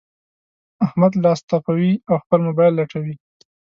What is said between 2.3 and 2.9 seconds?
مبايل